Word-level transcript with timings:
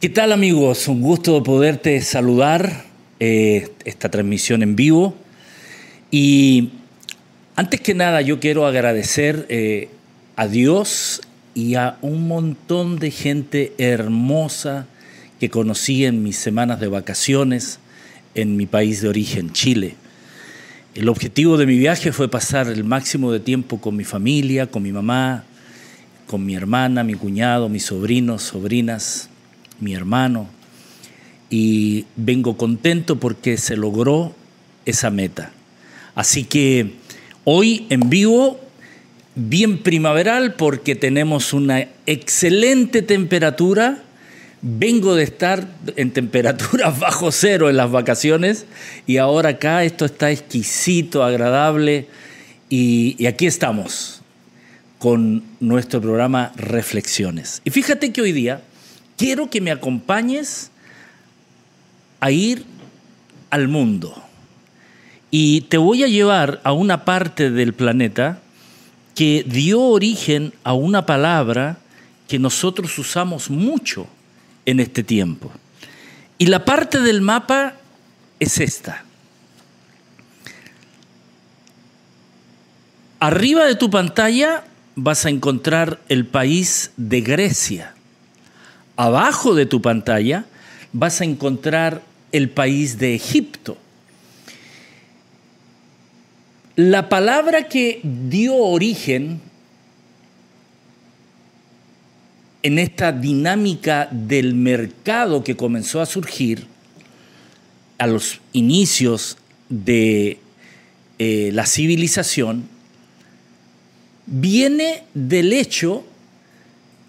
¿Qué 0.00 0.08
tal 0.08 0.32
amigos? 0.32 0.88
Un 0.88 1.02
gusto 1.02 1.42
poderte 1.42 2.00
saludar 2.00 2.84
eh, 3.18 3.68
esta 3.84 4.08
transmisión 4.08 4.62
en 4.62 4.74
vivo. 4.74 5.14
Y 6.10 6.70
antes 7.54 7.82
que 7.82 7.92
nada 7.92 8.22
yo 8.22 8.40
quiero 8.40 8.64
agradecer 8.64 9.44
eh, 9.50 9.90
a 10.36 10.46
Dios 10.46 11.20
y 11.54 11.74
a 11.74 11.98
un 12.00 12.26
montón 12.28 12.98
de 12.98 13.10
gente 13.10 13.74
hermosa 13.76 14.86
que 15.38 15.50
conocí 15.50 16.06
en 16.06 16.22
mis 16.22 16.36
semanas 16.36 16.80
de 16.80 16.88
vacaciones 16.88 17.78
en 18.34 18.56
mi 18.56 18.64
país 18.64 19.02
de 19.02 19.10
origen, 19.10 19.52
Chile. 19.52 19.96
El 20.94 21.10
objetivo 21.10 21.58
de 21.58 21.66
mi 21.66 21.76
viaje 21.76 22.10
fue 22.12 22.30
pasar 22.30 22.68
el 22.68 22.84
máximo 22.84 23.32
de 23.32 23.40
tiempo 23.40 23.82
con 23.82 23.96
mi 23.96 24.04
familia, 24.04 24.66
con 24.66 24.82
mi 24.82 24.92
mamá, 24.92 25.44
con 26.26 26.46
mi 26.46 26.54
hermana, 26.54 27.04
mi 27.04 27.16
cuñado, 27.16 27.68
mis 27.68 27.84
sobrinos, 27.84 28.44
sobrinas, 28.44 29.29
mi 29.80 29.94
hermano, 29.94 30.48
y 31.50 32.06
vengo 32.14 32.56
contento 32.56 33.16
porque 33.16 33.56
se 33.56 33.76
logró 33.76 34.34
esa 34.86 35.10
meta. 35.10 35.52
Así 36.14 36.44
que 36.44 36.92
hoy 37.44 37.86
en 37.90 38.08
vivo, 38.08 38.60
bien 39.34 39.78
primaveral 39.78 40.54
porque 40.54 40.94
tenemos 40.94 41.52
una 41.52 41.88
excelente 42.06 43.02
temperatura. 43.02 44.02
Vengo 44.62 45.14
de 45.14 45.24
estar 45.24 45.66
en 45.96 46.12
temperaturas 46.12 46.98
bajo 47.00 47.32
cero 47.32 47.70
en 47.70 47.76
las 47.76 47.90
vacaciones 47.90 48.66
y 49.06 49.16
ahora 49.16 49.50
acá 49.50 49.84
esto 49.84 50.04
está 50.04 50.30
exquisito, 50.30 51.24
agradable 51.24 52.06
y, 52.68 53.16
y 53.18 53.26
aquí 53.26 53.46
estamos 53.46 54.20
con 54.98 55.42
nuestro 55.60 56.00
programa 56.00 56.52
Reflexiones. 56.56 57.62
Y 57.64 57.70
fíjate 57.70 58.12
que 58.12 58.20
hoy 58.20 58.32
día 58.32 58.60
quiero 59.20 59.50
que 59.50 59.60
me 59.60 59.70
acompañes 59.70 60.70
a 62.20 62.30
ir 62.30 62.64
al 63.50 63.68
mundo. 63.68 64.14
Y 65.30 65.60
te 65.62 65.76
voy 65.76 66.02
a 66.02 66.08
llevar 66.08 66.58
a 66.64 66.72
una 66.72 67.04
parte 67.04 67.50
del 67.50 67.74
planeta 67.74 68.40
que 69.14 69.44
dio 69.46 69.82
origen 69.82 70.54
a 70.64 70.72
una 70.72 71.04
palabra 71.04 71.76
que 72.28 72.38
nosotros 72.38 72.98
usamos 72.98 73.50
mucho 73.50 74.06
en 74.64 74.80
este 74.80 75.02
tiempo. 75.02 75.52
Y 76.38 76.46
la 76.46 76.64
parte 76.64 77.02
del 77.02 77.20
mapa 77.20 77.74
es 78.38 78.58
esta. 78.58 79.04
Arriba 83.18 83.66
de 83.66 83.74
tu 83.74 83.90
pantalla 83.90 84.64
vas 84.94 85.26
a 85.26 85.28
encontrar 85.28 86.00
el 86.08 86.24
país 86.24 86.92
de 86.96 87.20
Grecia 87.20 87.94
abajo 89.00 89.54
de 89.54 89.64
tu 89.64 89.80
pantalla 89.80 90.44
vas 90.92 91.22
a 91.22 91.24
encontrar 91.24 92.02
el 92.32 92.50
país 92.50 92.98
de 92.98 93.14
Egipto. 93.14 93.78
La 96.76 97.08
palabra 97.08 97.66
que 97.66 98.00
dio 98.04 98.56
origen 98.56 99.40
en 102.62 102.78
esta 102.78 103.10
dinámica 103.10 104.06
del 104.10 104.52
mercado 104.52 105.42
que 105.44 105.56
comenzó 105.56 106.02
a 106.02 106.06
surgir 106.06 106.66
a 107.96 108.06
los 108.06 108.40
inicios 108.52 109.38
de 109.70 110.40
eh, 111.18 111.50
la 111.54 111.64
civilización, 111.64 112.68
viene 114.26 115.04
del 115.14 115.54
hecho 115.54 116.04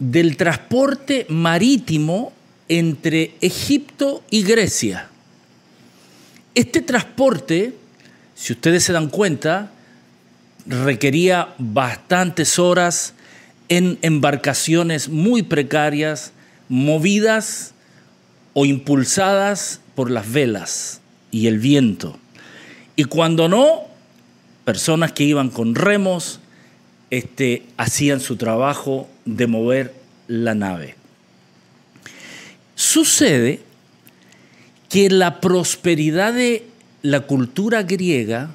del 0.01 0.35
transporte 0.35 1.27
marítimo 1.29 2.33
entre 2.67 3.35
Egipto 3.39 4.23
y 4.31 4.41
Grecia. 4.41 5.09
Este 6.55 6.81
transporte, 6.81 7.75
si 8.33 8.53
ustedes 8.53 8.83
se 8.83 8.93
dan 8.93 9.09
cuenta, 9.09 9.71
requería 10.65 11.53
bastantes 11.59 12.57
horas 12.57 13.13
en 13.69 13.99
embarcaciones 14.01 15.07
muy 15.07 15.43
precarias, 15.43 16.33
movidas 16.67 17.75
o 18.53 18.65
impulsadas 18.65 19.81
por 19.93 20.09
las 20.09 20.31
velas 20.31 20.99
y 21.29 21.45
el 21.45 21.59
viento. 21.59 22.17
Y 22.95 23.03
cuando 23.03 23.47
no, 23.47 23.83
personas 24.65 25.11
que 25.11 25.25
iban 25.25 25.51
con 25.51 25.75
remos, 25.75 26.40
este, 27.11 27.63
hacían 27.77 28.21
su 28.21 28.37
trabajo 28.37 29.07
de 29.25 29.45
mover 29.45 29.93
la 30.27 30.55
nave. 30.55 30.95
Sucede 32.75 33.59
que 34.89 35.09
la 35.09 35.39
prosperidad 35.39 36.33
de 36.33 36.65
la 37.01 37.21
cultura 37.21 37.83
griega, 37.83 38.49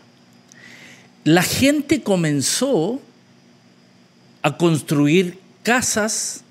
la 1.24 1.42
gente 1.42 2.02
comenzó 2.02 3.00
a 4.42 4.56
construir 4.56 5.38
casas 5.62 6.42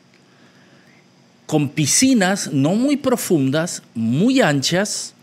con 1.45 1.69
piscinas 1.69 2.51
no 2.51 2.75
muy 2.75 2.97
profundas, 2.97 3.83
muy 3.93 4.41
anchas, 4.41 5.13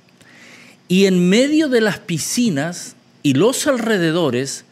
y 0.88 1.06
en 1.06 1.28
medio 1.28 1.69
de 1.69 1.81
las 1.81 1.99
piscinas 1.99 2.97
y 3.22 3.34
los 3.34 3.66
alrededores 3.66 4.64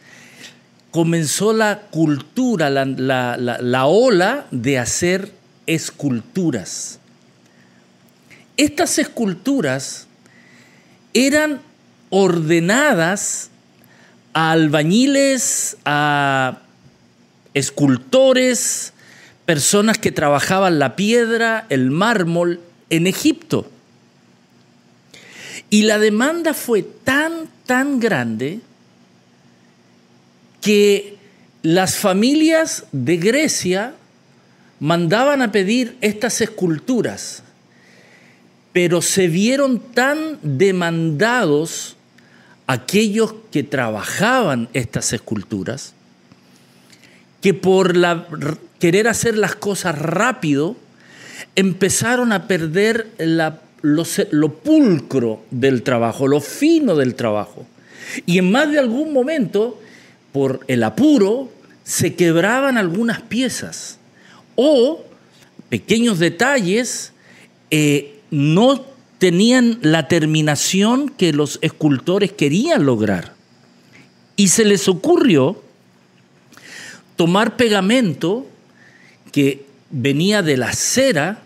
comenzó 0.91 1.53
la 1.53 1.79
cultura, 1.89 2.69
la, 2.69 3.85
ola 3.85 4.45
de 4.51 4.77
hacer 4.77 5.31
esculturas. 5.65 6.99
Estas 8.57 8.99
esculturas 8.99 10.07
eran 11.13 11.61
ordenadas 12.09 13.49
a 14.33 14.51
albañiles, 14.51 15.77
a 15.85 16.59
escultores, 17.53 18.93
personas 19.45 19.97
que 19.97 20.11
trabajaban 20.11 20.77
la 20.77 20.97
piedra, 20.97 21.65
el 21.69 21.89
mármol 21.89 22.59
en 22.89 23.07
Egipto. 23.07 23.69
Y 25.69 25.83
la 25.83 25.99
demanda 25.99 26.53
fue 26.53 26.83
tan, 26.83 27.49
tan 27.65 28.01
grande 28.01 28.59
que 30.61 31.17
las 31.63 31.97
familias 31.97 32.85
de 32.91 33.17
Grecia 33.17 33.93
mandaban 34.79 35.41
a 35.41 35.51
pedir 35.51 35.97
estas 36.01 36.41
esculturas, 36.41 37.43
pero 38.71 39.01
se 39.01 39.27
vieron 39.27 39.79
tan 39.79 40.39
demandados 40.41 41.97
aquellos 42.67 43.33
que 43.51 43.63
trabajaban 43.63 44.69
estas 44.73 45.13
esculturas, 45.13 45.93
que 47.41 47.53
por 47.53 47.93
querer 48.79 49.07
hacer 49.07 49.37
las 49.37 49.55
cosas 49.55 49.99
rápido, 49.99 50.77
empezaron 51.55 52.31
a 52.31 52.47
perder 52.47 53.09
lo 53.81 54.53
pulcro 54.55 55.43
del 55.51 55.83
trabajo, 55.83 56.27
lo 56.27 56.39
fino 56.39 56.95
del 56.95 57.15
trabajo. 57.15 57.65
Y 58.25 58.37
en 58.37 58.51
más 58.51 58.71
de 58.71 58.79
algún 58.79 59.11
momento 59.11 59.79
por 60.31 60.61
el 60.67 60.83
apuro, 60.83 61.51
se 61.83 62.15
quebraban 62.15 62.77
algunas 62.77 63.21
piezas 63.21 63.97
o 64.55 65.03
pequeños 65.69 66.19
detalles 66.19 67.13
eh, 67.69 68.19
no 68.29 68.85
tenían 69.17 69.79
la 69.81 70.07
terminación 70.07 71.09
que 71.09 71.31
los 71.33 71.59
escultores 71.61 72.31
querían 72.31 72.85
lograr. 72.85 73.33
Y 74.35 74.47
se 74.47 74.65
les 74.65 74.87
ocurrió 74.87 75.61
tomar 77.15 77.55
pegamento 77.55 78.47
que 79.31 79.65
venía 79.91 80.41
de 80.41 80.57
la 80.57 80.73
cera 80.73 81.43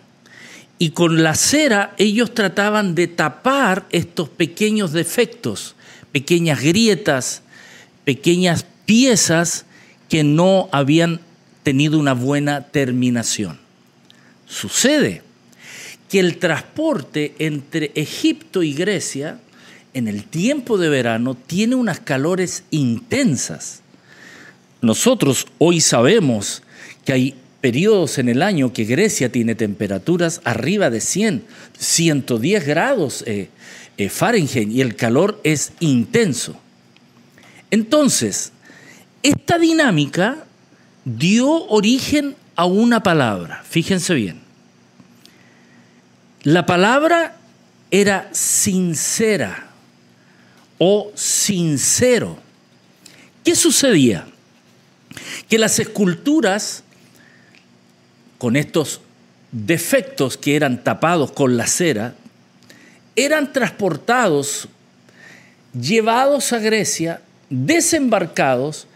y 0.78 0.92
con 0.92 1.24
la 1.24 1.36
cera 1.36 1.94
ellos 1.98 2.34
trataban 2.34 2.96
de 2.96 3.08
tapar 3.08 3.86
estos 3.90 4.30
pequeños 4.30 4.92
defectos, 4.92 5.76
pequeñas 6.12 6.62
grietas, 6.62 7.42
pequeñas 8.06 8.66
piezas 8.86 9.66
que 10.10 10.24
no 10.24 10.70
habían 10.72 11.20
tenido 11.64 11.98
una 12.00 12.14
buena 12.14 12.68
terminación. 12.68 13.60
Sucede 14.46 15.24
que 16.10 16.20
el 16.20 16.38
transporte 16.38 17.34
entre 17.40 17.92
Egipto 17.96 18.64
y 18.64 18.74
Grecia 18.74 19.40
en 19.94 20.08
el 20.08 20.26
tiempo 20.26 20.78
de 20.78 20.90
verano 20.90 21.36
tiene 21.36 21.76
unas 21.76 22.00
calores 22.00 22.64
intensas. 22.70 23.82
Nosotros 24.82 25.48
hoy 25.58 25.82
sabemos 25.82 26.62
que 27.04 27.14
hay 27.14 27.36
periodos 27.62 28.20
en 28.20 28.30
el 28.30 28.44
año 28.44 28.74
que 28.74 28.84
Grecia 28.84 29.32
tiene 29.32 29.56
temperaturas 29.56 30.42
arriba 30.44 30.92
de 30.92 31.02
100, 31.02 31.44
110 31.80 32.68
grados 32.68 33.24
eh, 33.26 33.50
eh, 33.98 34.10
Fahrenheit 34.10 34.70
y 34.70 34.82
el 34.82 34.96
calor 34.96 35.40
es 35.44 35.72
intenso. 35.80 36.60
Entonces, 37.72 38.52
esta 39.26 39.58
dinámica 39.58 40.46
dio 41.04 41.50
origen 41.70 42.36
a 42.56 42.66
una 42.66 43.02
palabra, 43.02 43.64
fíjense 43.68 44.14
bien. 44.14 44.40
La 46.44 46.68
palabra 46.68 47.36
era 47.90 48.30
sincera 48.34 49.70
o 50.78 51.12
sincero. 51.16 52.38
¿Qué 53.44 53.56
sucedía? 53.56 54.28
Que 55.50 55.58
las 55.58 55.80
esculturas, 55.80 56.84
con 58.38 58.56
estos 58.56 59.02
defectos 59.52 60.38
que 60.38 60.56
eran 60.56 60.84
tapados 60.84 61.32
con 61.32 61.58
la 61.58 61.66
cera, 61.66 62.14
eran 63.16 63.52
transportados, 63.54 64.68
llevados 65.74 66.54
a 66.54 66.60
Grecia, 66.60 67.22
desembarcados, 67.50 68.88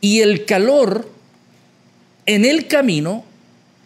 y 0.00 0.20
el 0.20 0.44
calor 0.44 1.10
en 2.26 2.44
el 2.44 2.66
camino 2.66 3.24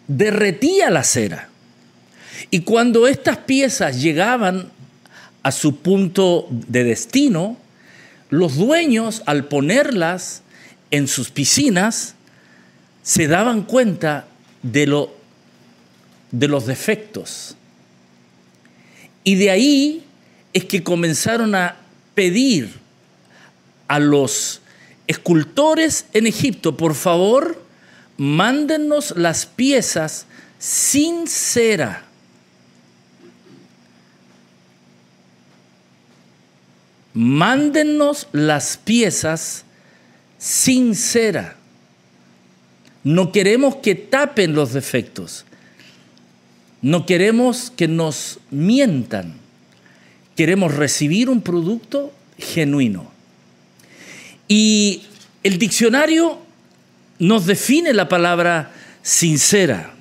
derretía 0.09 0.91
la 0.91 1.05
cera. 1.05 1.49
Y 2.51 2.61
cuando 2.61 3.07
estas 3.07 3.39
piezas 3.39 4.03
llegaban 4.03 4.71
a 5.43 5.53
su 5.53 5.77
punto 5.77 6.47
de 6.51 6.85
destino, 6.85 7.57
los 8.31 8.57
dueños 8.57 9.23
al 9.27 9.45
ponerlas 9.45 10.43
en 10.91 11.09
sus 11.09 11.31
piscinas 11.31 12.15
se 13.03 13.27
daban 13.27 13.63
cuenta 13.63 14.27
de, 14.63 14.87
lo, 14.87 15.15
de 16.31 16.49
los 16.49 16.67
defectos. 16.67 17.57
Y 19.25 19.37
de 19.37 19.51
ahí 19.51 20.05
es 20.53 20.65
que 20.65 20.83
comenzaron 20.83 21.55
a 21.55 21.77
pedir 22.15 22.71
a 23.89 23.99
los 23.99 24.62
escultores 25.13 26.07
en 26.13 26.27
Egipto, 26.27 26.77
por 26.77 26.95
favor, 26.95 27.63
mándennos 28.17 29.15
las 29.17 29.47
piezas 29.47 30.27
sin 30.59 31.27
cera 31.27 32.07
mándennos 37.15 38.29
las 38.33 38.77
piezas 38.77 39.65
sin 40.39 40.95
cera. 40.95 41.57
No 43.05 43.33
queremos 43.33 43.77
que 43.77 43.95
tapen 43.95 44.55
los 44.55 44.73
defectos. 44.73 45.45
No 46.81 47.07
queremos 47.07 47.71
que 47.71 47.89
nos 47.89 48.41
mientan. 48.51 49.35
Queremos 50.37 50.75
recibir 50.75 51.29
un 51.29 51.43
producto 51.43 52.13
genuino. 52.39 53.12
Y 54.55 55.05
el 55.43 55.57
diccionario 55.57 56.39
nos 57.19 57.47
define 57.47 57.95
la 57.95 58.07
palabra 58.07 58.71
sincera. 59.01 59.95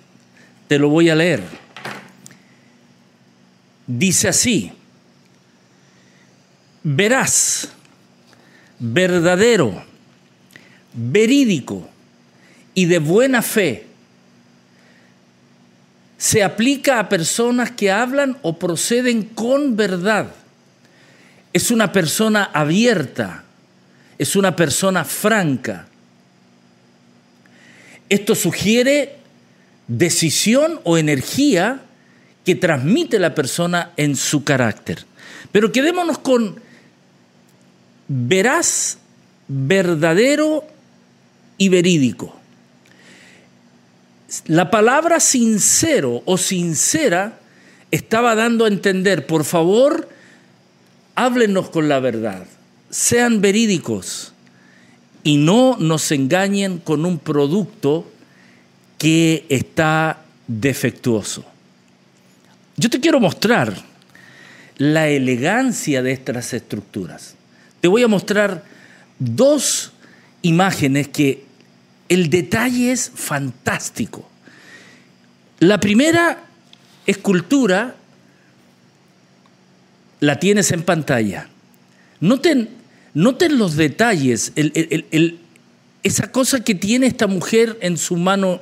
Te 0.68 0.77
lo 0.77 0.89
voy 0.89 1.09
a 1.09 1.15
leer. 1.15 1.42
Dice 3.88 4.27
así, 4.27 4.74
veraz, 6.83 7.69
verdadero, 8.77 9.86
verídico 10.94 11.89
y 12.74 12.88
de 12.88 13.00
buena 13.00 13.42
fe 13.42 13.88
se 16.18 16.44
aplica 16.44 17.00
a 17.00 17.07
personas 17.07 17.71
que 17.71 17.89
hablan 17.89 18.38
o 18.42 18.59
proceden 18.59 19.24
con 19.24 19.77
verdad. 19.77 20.27
Es 21.53 21.71
una 21.71 21.94
persona 21.94 22.50
abierta, 22.53 23.45
es 24.22 24.36
una 24.36 24.56
persona 24.56 25.04
franca. 25.04 25.88
Esto 28.08 28.36
sugiere 28.36 29.16
decisión 29.88 30.80
o 30.84 31.00
energía 31.00 31.82
que 32.46 32.54
transmite 32.54 33.18
la 33.18 33.34
persona 33.34 33.94
en 33.98 34.16
su 34.16 34.44
carácter. 34.44 35.06
Pero 35.52 35.72
quedémonos 35.72 36.20
con 36.20 36.60
veraz, 38.08 39.00
verdadero 39.48 40.68
y 41.58 41.70
verídico. 41.70 42.40
La 44.46 44.70
palabra 44.70 45.20
sincero 45.20 46.22
o 46.26 46.38
sincera 46.38 47.40
estaba 47.90 48.36
dando 48.36 48.66
a 48.66 48.68
entender, 48.68 49.26
por 49.26 49.46
favor, 49.46 50.08
háblenos 51.16 51.72
con 51.72 51.90
la 51.90 52.00
verdad, 52.00 52.46
sean 52.92 53.42
verídicos 53.42 54.34
y 55.24 55.38
no 55.38 55.78
nos 55.80 56.12
engañen 56.12 56.78
con 56.78 57.06
un 57.06 57.18
producto 57.18 58.12
que 58.98 59.46
está 59.50 60.22
defectuoso. 60.48 61.46
Yo 62.78 62.90
te 62.90 63.00
quiero 63.00 63.20
mostrar 63.20 63.74
la 64.78 65.08
elegancia 65.08 66.02
de 66.02 66.12
estas 66.12 66.54
estructuras. 66.54 67.36
Te 67.80 67.88
voy 67.88 68.04
a 68.04 68.08
mostrar 68.08 68.64
dos 69.18 69.92
imágenes 70.42 71.08
que 71.08 71.46
el 72.10 72.30
detalle 72.30 72.92
es 72.92 73.12
fantástico. 73.14 74.28
La 75.60 75.80
primera 75.80 76.44
escultura 77.06 77.96
la 80.20 80.40
tienes 80.40 80.72
en 80.72 80.84
pantalla. 80.84 81.48
Noten, 82.20 82.81
noten 83.13 83.58
los 83.58 83.75
detalles, 83.75 84.54
esa 86.04 86.31
cosa 86.31 86.63
que 86.63 86.75
tiene 86.75 87.08
esta 87.08 87.28
mujer 87.28 87.78
en 87.81 87.98
su 87.98 88.16
mano 88.16 88.62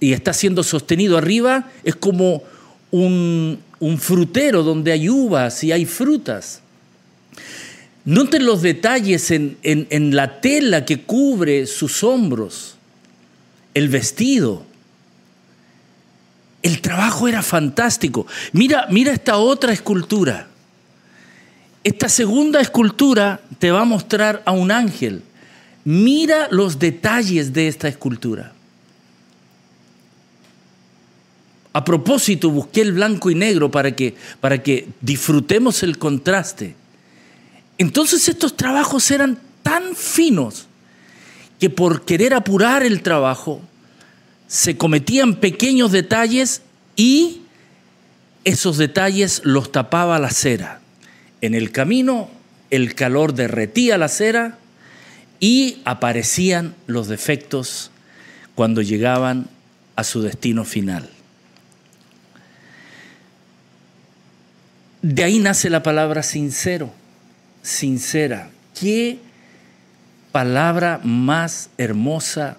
y 0.00 0.12
está 0.12 0.32
siendo 0.32 0.62
sostenido 0.62 1.16
arriba 1.16 1.70
es 1.84 1.96
como 1.96 2.42
un, 2.90 3.58
frutero 3.98 4.62
donde 4.62 4.92
hay 4.92 5.08
uvas 5.08 5.62
y 5.64 5.72
hay 5.72 5.86
frutas. 5.86 6.60
Noten 8.04 8.46
los 8.46 8.62
detalles 8.62 9.30
en, 9.30 10.16
la 10.16 10.40
tela 10.40 10.84
que 10.84 11.02
cubre 11.02 11.66
sus 11.66 12.04
hombros, 12.04 12.76
el 13.74 13.88
vestido. 13.88 14.64
El 16.62 16.80
trabajo 16.80 17.28
era 17.28 17.42
fantástico. 17.42 18.26
Mira, 18.52 18.86
mira 18.90 19.12
esta 19.12 19.38
otra 19.38 19.72
escultura. 19.72 20.48
Esta 21.86 22.08
segunda 22.08 22.60
escultura 22.60 23.40
te 23.60 23.70
va 23.70 23.82
a 23.82 23.84
mostrar 23.84 24.42
a 24.44 24.50
un 24.50 24.72
ángel. 24.72 25.22
Mira 25.84 26.48
los 26.50 26.80
detalles 26.80 27.52
de 27.52 27.68
esta 27.68 27.86
escultura. 27.86 28.52
A 31.72 31.84
propósito, 31.84 32.50
busqué 32.50 32.80
el 32.80 32.94
blanco 32.94 33.30
y 33.30 33.36
negro 33.36 33.70
para 33.70 33.94
que, 33.94 34.16
para 34.40 34.60
que 34.64 34.88
disfrutemos 35.00 35.84
el 35.84 35.96
contraste. 35.96 36.74
Entonces 37.78 38.28
estos 38.28 38.56
trabajos 38.56 39.08
eran 39.12 39.38
tan 39.62 39.94
finos 39.94 40.66
que 41.60 41.70
por 41.70 42.04
querer 42.04 42.34
apurar 42.34 42.82
el 42.82 43.00
trabajo 43.00 43.62
se 44.48 44.76
cometían 44.76 45.36
pequeños 45.36 45.92
detalles 45.92 46.62
y 46.96 47.42
esos 48.42 48.76
detalles 48.76 49.40
los 49.44 49.70
tapaba 49.70 50.18
la 50.18 50.32
cera. 50.32 50.80
En 51.40 51.54
el 51.54 51.72
camino 51.72 52.30
el 52.70 52.94
calor 52.94 53.34
derretía 53.34 53.98
la 53.98 54.08
cera 54.08 54.58
y 55.38 55.82
aparecían 55.84 56.74
los 56.86 57.08
defectos 57.08 57.90
cuando 58.54 58.82
llegaban 58.82 59.48
a 59.94 60.04
su 60.04 60.22
destino 60.22 60.64
final. 60.64 61.08
De 65.02 65.22
ahí 65.22 65.38
nace 65.38 65.70
la 65.70 65.82
palabra 65.82 66.22
sincero 66.22 66.92
sincera. 67.66 68.50
Qué 68.78 69.18
palabra 70.30 71.00
más 71.02 71.70
hermosa 71.78 72.58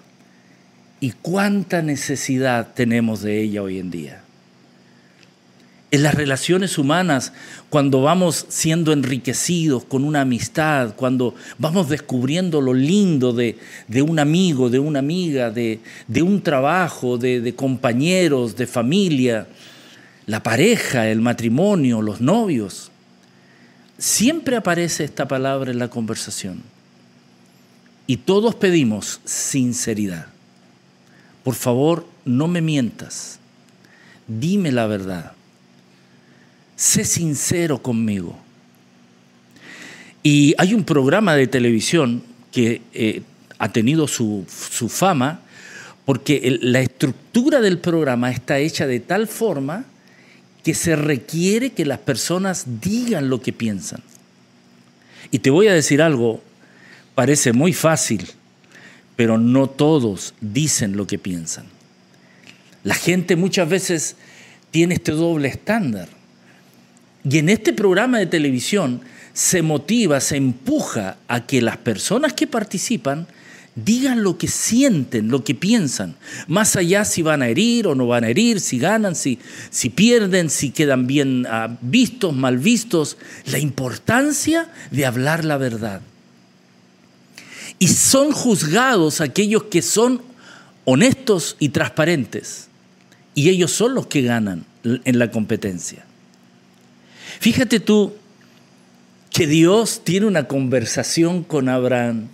y 1.00 1.12
cuánta 1.12 1.80
necesidad 1.80 2.74
tenemos 2.74 3.22
de 3.22 3.40
ella 3.40 3.62
hoy 3.62 3.78
en 3.78 3.90
día. 3.90 4.22
En 5.90 6.02
las 6.02 6.14
relaciones 6.14 6.76
humanas, 6.76 7.32
cuando 7.70 8.02
vamos 8.02 8.44
siendo 8.48 8.92
enriquecidos 8.92 9.84
con 9.84 10.04
una 10.04 10.20
amistad, 10.20 10.94
cuando 10.94 11.34
vamos 11.56 11.88
descubriendo 11.88 12.60
lo 12.60 12.74
lindo 12.74 13.32
de, 13.32 13.56
un 14.02 14.18
amigo, 14.18 14.68
de 14.68 14.78
una 14.78 14.98
amiga, 14.98 15.50
de, 15.50 15.80
un 16.22 16.42
trabajo, 16.42 17.16
de 17.16 17.54
compañeros, 17.54 18.54
de 18.54 18.66
familia, 18.66 19.46
la 20.28 20.42
pareja, 20.42 21.08
el 21.08 21.22
matrimonio, 21.22 22.02
los 22.02 22.20
novios, 22.20 22.90
siempre 23.96 24.56
aparece 24.56 25.04
esta 25.04 25.26
palabra 25.26 25.70
en 25.70 25.78
la 25.78 25.88
conversación. 25.88 26.62
Y 28.06 28.18
todos 28.18 28.54
pedimos 28.54 29.20
sinceridad. 29.24 30.26
Por 31.44 31.54
favor, 31.54 32.06
no 32.26 32.46
me 32.46 32.60
mientas. 32.60 33.38
Dime 34.26 34.70
la 34.70 34.86
verdad. 34.86 35.32
Sé 36.78 37.04
sincero 37.04 37.82
conmigo. 37.82 38.38
Y 40.22 40.54
hay 40.58 40.74
un 40.74 40.84
programa 40.84 41.34
de 41.34 41.48
televisión 41.48 42.22
que 42.52 42.82
eh, 42.94 43.22
ha 43.58 43.72
tenido 43.72 44.06
su, 44.06 44.46
su 44.48 44.88
fama 44.88 45.40
porque 46.04 46.56
la 46.62 46.80
estructura 46.80 47.60
del 47.60 47.78
programa 47.78 48.30
está 48.30 48.60
hecha 48.60 48.86
de 48.86 49.00
tal 49.00 49.26
forma 49.26 49.86
que 50.62 50.72
se 50.72 50.94
requiere 50.94 51.70
que 51.70 51.84
las 51.84 51.98
personas 51.98 52.80
digan 52.80 53.28
lo 53.28 53.42
que 53.42 53.52
piensan. 53.52 54.00
Y 55.32 55.40
te 55.40 55.50
voy 55.50 55.66
a 55.66 55.74
decir 55.74 56.00
algo, 56.00 56.40
parece 57.16 57.52
muy 57.52 57.72
fácil, 57.72 58.30
pero 59.16 59.36
no 59.36 59.66
todos 59.66 60.32
dicen 60.40 60.96
lo 60.96 61.08
que 61.08 61.18
piensan. 61.18 61.66
La 62.84 62.94
gente 62.94 63.34
muchas 63.34 63.68
veces 63.68 64.14
tiene 64.70 64.94
este 64.94 65.10
doble 65.10 65.48
estándar. 65.48 66.17
Y 67.28 67.38
en 67.38 67.48
este 67.48 67.72
programa 67.72 68.18
de 68.18 68.26
televisión 68.26 69.02
se 69.34 69.60
motiva, 69.60 70.20
se 70.20 70.36
empuja 70.36 71.18
a 71.28 71.46
que 71.46 71.60
las 71.60 71.76
personas 71.76 72.32
que 72.32 72.46
participan 72.46 73.26
digan 73.74 74.22
lo 74.22 74.38
que 74.38 74.48
sienten, 74.48 75.28
lo 75.28 75.44
que 75.44 75.54
piensan, 75.54 76.16
más 76.48 76.74
allá 76.74 77.04
si 77.04 77.22
van 77.22 77.42
a 77.42 77.48
herir 77.48 77.86
o 77.86 77.94
no 77.94 78.06
van 78.06 78.24
a 78.24 78.28
herir, 78.28 78.60
si 78.60 78.78
ganan, 78.78 79.14
si, 79.14 79.38
si 79.70 79.90
pierden, 79.90 80.50
si 80.50 80.70
quedan 80.70 81.06
bien 81.06 81.46
ah, 81.48 81.76
vistos, 81.80 82.34
mal 82.34 82.58
vistos, 82.58 83.18
la 83.46 83.58
importancia 83.58 84.72
de 84.90 85.06
hablar 85.06 85.44
la 85.44 85.58
verdad. 85.58 86.00
Y 87.78 87.88
son 87.88 88.32
juzgados 88.32 89.20
aquellos 89.20 89.64
que 89.64 89.82
son 89.82 90.22
honestos 90.84 91.56
y 91.60 91.68
transparentes, 91.68 92.68
y 93.34 93.50
ellos 93.50 93.70
son 93.70 93.94
los 93.94 94.06
que 94.06 94.22
ganan 94.22 94.64
en 94.82 95.18
la 95.18 95.30
competencia. 95.30 96.07
Fíjate 97.40 97.80
tú 97.80 98.14
que 99.30 99.46
Dios 99.46 100.02
tiene 100.04 100.26
una 100.26 100.48
conversación 100.48 101.44
con 101.44 101.68
Abraham 101.68 102.28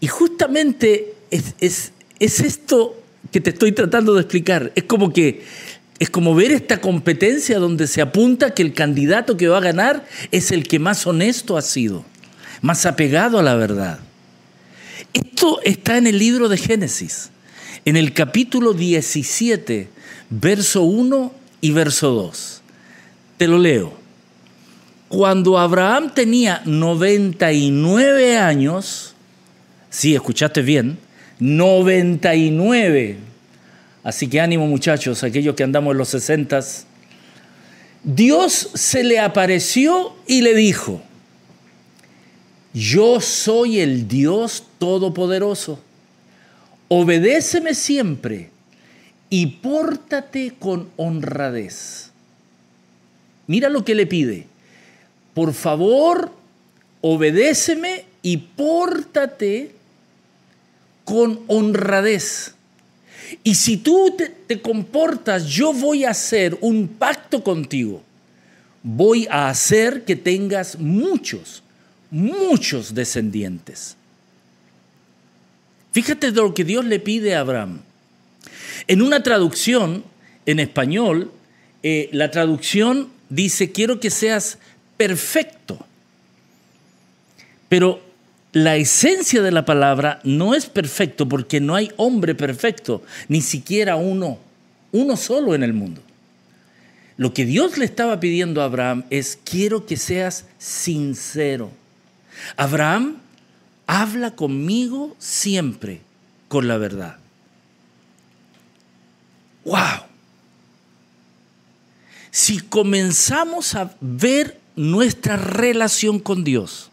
y 0.00 0.06
justamente 0.06 1.14
es, 1.30 1.92
esto 2.18 3.00
que 3.30 3.40
te 3.40 3.50
estoy 3.50 3.72
tratando 3.72 4.12
de 4.14 4.20
explicar. 4.20 4.70
Es 4.74 4.84
como 4.84 5.12
que 5.12 5.42
es 5.98 6.10
como 6.10 6.34
ver 6.34 6.52
esta 6.52 6.80
competencia 6.80 7.58
donde 7.58 7.86
se 7.86 8.02
apunta 8.02 8.52
que 8.52 8.62
el 8.62 8.74
candidato 8.74 9.36
que 9.36 9.48
va 9.48 9.58
a 9.58 9.62
ganar 9.62 10.04
es 10.32 10.50
el 10.50 10.68
que 10.68 10.78
más 10.78 11.06
honesto 11.06 11.56
ha 11.56 11.62
sido, 11.62 12.04
más 12.60 12.84
apegado 12.84 13.38
a 13.38 13.42
la 13.42 13.54
verdad. 13.54 14.00
Esto 15.14 15.60
está 15.62 15.96
en 15.96 16.06
el 16.06 16.18
libro 16.18 16.48
de 16.48 16.58
Génesis, 16.58 17.30
en 17.84 17.96
el 17.96 18.12
capítulo 18.12 18.74
17, 18.74 19.88
verso 20.28 20.82
1 20.82 21.32
y 21.60 21.70
verso 21.70 22.10
2. 22.10 22.63
Te 23.44 23.48
lo 23.48 23.58
leo. 23.58 23.92
Cuando 25.06 25.58
Abraham 25.58 26.14
tenía 26.14 26.62
99 26.64 28.38
años, 28.38 29.14
Sí, 29.90 30.14
escuchaste 30.14 30.62
bien. 30.62 30.96
99. 31.40 33.18
Así 34.02 34.28
que 34.28 34.40
ánimo 34.40 34.66
muchachos, 34.66 35.22
aquellos 35.22 35.54
que 35.54 35.62
andamos 35.62 35.92
en 35.92 35.98
los 35.98 36.08
60. 36.08 36.58
Dios 38.02 38.70
se 38.72 39.04
le 39.04 39.20
apareció 39.20 40.16
y 40.26 40.40
le 40.40 40.54
dijo, 40.54 41.02
yo 42.72 43.20
soy 43.20 43.80
el 43.80 44.08
Dios 44.08 44.64
Todopoderoso. 44.78 45.78
Obedéceme 46.88 47.74
siempre 47.74 48.48
y 49.28 49.48
pórtate 49.48 50.54
con 50.58 50.88
honradez. 50.96 52.13
Mira 53.46 53.68
lo 53.68 53.84
que 53.84 53.94
le 53.94 54.06
pide. 54.06 54.46
Por 55.34 55.52
favor, 55.52 56.32
obedéceme 57.00 58.04
y 58.22 58.38
pórtate 58.38 59.74
con 61.04 61.40
honradez. 61.48 62.54
Y 63.42 63.54
si 63.54 63.76
tú 63.76 64.16
te, 64.46 64.60
comportas, 64.60 65.46
yo 65.46 65.72
voy 65.72 66.04
a 66.04 66.10
hacer 66.10 66.56
un 66.60 66.88
pacto 66.88 67.42
contigo. 67.42 68.02
Voy 68.82 69.26
a 69.30 69.48
hacer 69.48 70.04
que 70.04 70.16
tengas 70.16 70.78
muchos, 70.78 71.62
muchos 72.10 72.94
descendientes. 72.94 73.96
Fíjate 75.92 76.32
de 76.32 76.40
lo 76.40 76.54
que 76.54 76.64
Dios 76.64 76.84
le 76.84 77.00
pide 77.00 77.34
a 77.34 77.40
Abraham. 77.40 77.80
En 78.86 79.00
una 79.00 79.22
traducción 79.22 80.04
en 80.46 80.60
español, 80.60 81.32
eh, 81.82 82.08
la 82.12 82.30
traducción 82.30 83.08
dice, 83.34 83.72
quiero 83.72 84.00
que 84.00 84.10
seas 84.10 84.58
perfecto. 84.96 85.84
Pero 87.68 88.00
la 88.52 88.76
esencia 88.76 89.42
de 89.42 89.50
la 89.50 89.64
palabra 89.64 90.20
no 90.22 90.54
es 90.54 90.66
perfecto 90.66 91.28
porque 91.28 91.60
no 91.60 91.74
hay 91.74 91.90
hombre 91.96 92.34
perfecto, 92.34 93.02
ni 93.28 93.40
siquiera 93.40 93.96
uno, 93.96 94.38
uno 94.92 95.16
solo 95.16 95.54
en 95.54 95.62
el 95.62 95.72
mundo. 95.72 96.00
Lo 97.16 97.32
que 97.32 97.44
Dios 97.44 97.78
le 97.78 97.84
estaba 97.84 98.20
pidiendo 98.20 98.60
a 98.60 98.66
Abraham 98.66 99.04
es, 99.10 99.38
quiero 99.44 99.86
que 99.86 99.96
seas 99.96 100.46
sincero. 100.58 101.70
Abraham, 102.56 103.18
habla 103.86 104.32
conmigo 104.32 105.14
siempre 105.18 106.00
con 106.48 106.68
la 106.68 106.76
verdad. 106.76 107.16
¡Wow! 109.64 110.13
Si 112.34 112.58
comenzamos 112.58 113.76
a 113.76 113.94
ver 114.00 114.58
nuestra 114.74 115.36
relación 115.36 116.18
con 116.18 116.42
Dios, 116.42 116.90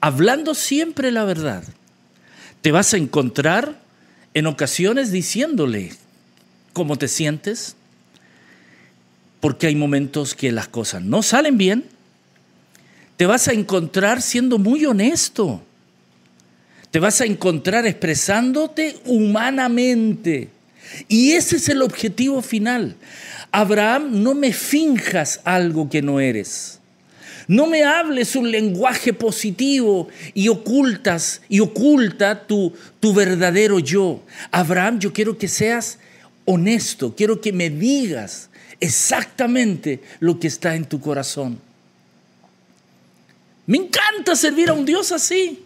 hablando 0.00 0.56
siempre 0.56 1.12
la 1.12 1.22
verdad, 1.22 1.62
te 2.60 2.72
vas 2.72 2.92
a 2.92 2.96
encontrar 2.96 3.80
en 4.34 4.48
ocasiones 4.48 5.12
diciéndole 5.12 5.92
cómo 6.72 6.98
te 6.98 7.06
sientes, 7.06 7.76
porque 9.38 9.68
hay 9.68 9.76
momentos 9.76 10.34
que 10.34 10.50
las 10.50 10.66
cosas 10.66 11.00
no 11.02 11.22
salen 11.22 11.56
bien. 11.56 11.84
Te 13.18 13.26
vas 13.26 13.46
a 13.46 13.52
encontrar 13.52 14.20
siendo 14.20 14.58
muy 14.58 14.84
honesto. 14.84 15.62
Te 16.90 16.98
vas 16.98 17.20
a 17.20 17.24
encontrar 17.24 17.86
expresándote 17.86 18.98
humanamente. 19.04 20.50
Y 21.06 21.32
ese 21.32 21.56
es 21.56 21.68
el 21.68 21.82
objetivo 21.82 22.42
final. 22.42 22.96
Abraham, 23.50 24.22
no 24.22 24.34
me 24.34 24.52
finjas 24.52 25.40
algo 25.44 25.88
que 25.88 26.02
no 26.02 26.20
eres. 26.20 26.78
No 27.46 27.66
me 27.66 27.82
hables 27.82 28.36
un 28.36 28.50
lenguaje 28.50 29.14
positivo 29.14 30.08
y 30.34 30.48
ocultas 30.48 31.40
y 31.48 31.60
oculta 31.60 32.46
tu, 32.46 32.74
tu 33.00 33.14
verdadero 33.14 33.78
yo. 33.78 34.22
Abraham, 34.50 34.98
yo 34.98 35.14
quiero 35.14 35.38
que 35.38 35.48
seas 35.48 35.98
honesto, 36.44 37.14
quiero 37.16 37.40
que 37.40 37.52
me 37.52 37.70
digas 37.70 38.50
exactamente 38.80 40.02
lo 40.20 40.38
que 40.38 40.46
está 40.46 40.74
en 40.74 40.84
tu 40.84 41.00
corazón. 41.00 41.58
Me 43.66 43.78
encanta 43.78 44.36
servir 44.36 44.68
a 44.68 44.74
un 44.74 44.84
Dios 44.84 45.10
así, 45.12 45.62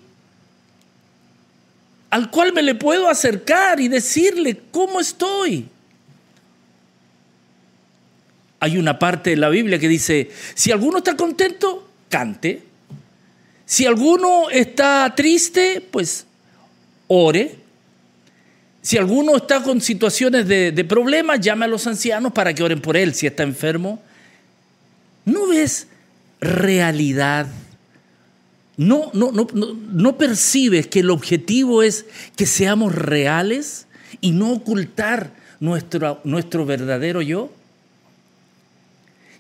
al 2.11 2.31
cual 2.31 2.53
me 2.53 2.63
le 2.63 2.75
puedo 2.77 3.09
acercar 3.09 3.81
y 3.81 3.89
decirle 3.89 4.61
cómo 4.71 5.01
estoy 5.01 5.69
hay 8.63 8.79
una 8.79 8.97
parte 8.97 9.31
de 9.31 9.37
la 9.37 9.49
Biblia 9.49 9.77
que 9.81 9.89
dice, 9.89 10.31
si 10.55 10.71
alguno 10.71 10.99
está 10.99 11.17
contento, 11.17 11.89
cante. 12.09 12.63
Si 13.67 13.87
alguno 13.87 14.51
está 14.51 15.13
triste, 15.17 15.81
pues 15.91 16.27
ore. 17.09 17.57
Si 18.81 18.99
alguno 18.99 19.35
está 19.35 19.65
con 19.65 19.81
situaciones 19.81 20.47
de, 20.47 20.85
problemas, 20.89 21.41
llame 21.41 21.65
a 21.65 21.69
los 21.69 21.89
ancianos 21.89 22.31
para 22.31 22.55
que 22.55 22.63
oren 22.63 22.81
por 22.81 22.97
él 22.97 23.15
si 23.15 23.27
está 23.27 23.43
enfermo. 23.43 24.01
¿No 25.25 25.49
ves 25.49 25.89
realidad? 26.41 27.49
No, 28.77 29.11
no, 29.13 29.33
no, 29.33 29.49
no, 29.53 30.17
percibes 30.17 30.87
que 30.87 31.01
el 31.01 31.11
objetivo 31.11 31.83
es 31.83 32.07
que 32.37 32.47
seamos 32.47 32.95
reales 32.95 33.89
y 34.21 34.31
no 34.31 34.53
ocultar 34.53 35.33
nuestro, 35.59 36.21
nuestro 36.23 36.65
verdadero 36.65 37.23
yo. 37.23 37.51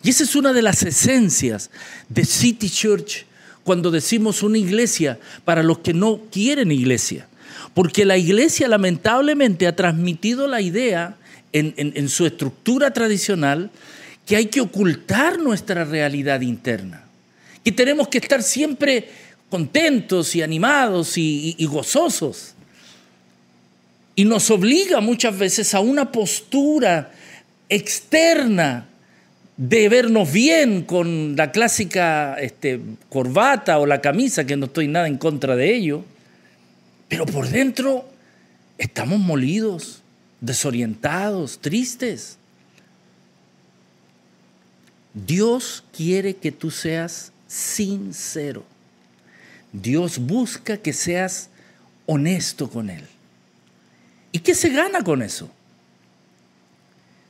Y 0.02 0.10
esa 0.10 0.24
es 0.24 0.34
una 0.34 0.52
de 0.52 0.62
las 0.62 0.82
esencias 0.82 1.70
de 2.08 2.24
City 2.24 2.68
Church 2.68 3.24
cuando 3.62 3.90
decimos 3.90 4.42
una 4.42 4.58
iglesia 4.58 5.18
para 5.44 5.62
los 5.62 5.78
que 5.78 5.94
no 5.94 6.22
quieren 6.30 6.72
iglesia. 6.72 7.28
Porque 7.74 8.04
la 8.04 8.18
iglesia 8.18 8.68
lamentablemente 8.68 9.66
ha 9.66 9.76
transmitido 9.76 10.48
la 10.48 10.60
idea 10.60 11.16
en, 11.52 12.08
su 12.08 12.26
estructura 12.26 12.92
tradicional 12.92 13.70
que 14.26 14.36
hay 14.36 14.46
que 14.46 14.60
ocultar 14.60 15.38
nuestra 15.38 15.84
realidad 15.84 16.40
interna. 16.40 17.04
Que 17.64 17.72
tenemos 17.72 18.08
que 18.08 18.18
estar 18.18 18.42
siempre 18.42 19.08
contentos 19.48 20.34
y 20.34 20.42
animados 20.42 21.16
y, 21.16 21.54
y 21.56 21.66
gozosos. 21.66 22.54
Y 24.16 24.24
nos 24.24 24.50
obliga 24.50 25.00
muchas 25.00 25.38
veces 25.38 25.74
a 25.74 25.80
una 25.80 26.10
postura 26.10 27.12
externa 27.68 28.88
de 29.62 29.88
vernos 29.88 30.32
bien 30.32 30.82
con 30.82 31.36
la 31.36 31.52
clásica 31.52 32.34
este, 32.34 32.80
corbata 33.08 33.78
o 33.78 33.86
la 33.86 34.00
camisa, 34.00 34.44
que 34.44 34.56
no 34.56 34.66
estoy 34.66 34.88
nada 34.88 35.06
en 35.06 35.18
contra 35.18 35.54
de 35.54 35.72
ello, 35.72 36.04
pero 37.06 37.26
por 37.26 37.48
dentro 37.48 38.08
estamos 38.76 39.20
molidos, 39.20 40.02
desorientados, 40.40 41.60
tristes. 41.60 42.38
Dios 45.14 45.84
quiere 45.96 46.34
que 46.34 46.50
tú 46.50 46.72
seas 46.72 47.30
sincero. 47.46 48.64
Dios 49.72 50.18
busca 50.18 50.76
que 50.76 50.92
seas 50.92 51.50
honesto 52.06 52.68
con 52.68 52.90
Él. 52.90 53.04
¿Y 54.32 54.40
qué 54.40 54.56
se 54.56 54.70
gana 54.70 55.04
con 55.04 55.22
eso? 55.22 55.48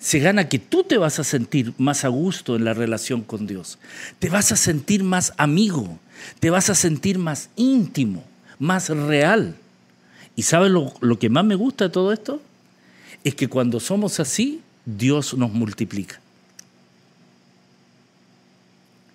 Se 0.03 0.19
gana 0.19 0.49
que 0.49 0.59
tú 0.59 0.83
te 0.83 0.99
vas 0.99 1.21
a 1.21 1.25
sentir 1.25 1.75
más 1.79 2.05
a 2.05 2.09
gusto 2.09 2.57
en 2.57 2.65
la 2.65 2.75
relación 2.75 3.23
con 3.23 3.47
Dios. 3.47 3.79
Te 4.19 4.31
vas 4.31 4.51
a 4.51 4.57
sentir 4.57 5.05
más 5.05 5.33
amigo. 5.37 6.01
Te 6.41 6.51
vas 6.51 6.71
a 6.71 6.75
sentir 6.75 7.19
más 7.19 7.51
íntimo, 7.55 8.25
más 8.59 8.89
real. 8.89 9.55
¿Y 10.35 10.43
sabes 10.43 10.73
lo, 10.73 10.93
lo 11.01 11.21
que 11.21 11.31
más 11.31 11.45
me 11.45 11.55
gusta 11.55 11.85
de 11.85 11.91
todo 11.91 12.13
esto? 12.13 12.43
Es 13.23 13.37
que 13.37 13.47
cuando 13.47 13.79
somos 13.79 14.19
así, 14.19 14.61
Dios 14.85 15.35
nos 15.35 15.53
multiplica. 15.53 16.21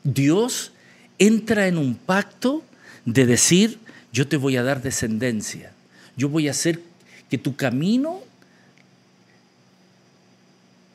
Dios 0.06 0.72
entra 1.20 1.68
en 1.68 1.78
un 1.78 1.96
pacto 1.96 2.64
de 3.04 3.26
decir, 3.26 3.78
yo 4.14 4.26
te 4.30 4.38
voy 4.38 4.56
a 4.56 4.64
dar 4.64 4.82
descendencia, 4.82 5.74
yo 6.16 6.30
voy 6.30 6.48
a 6.48 6.52
hacer 6.52 6.82
que 7.30 7.38
tu 7.38 7.58
camino 7.58 8.22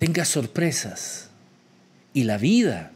tenga 0.03 0.25
sorpresas 0.25 1.29
y 2.13 2.25
la 2.25 2.37
vida 2.37 2.91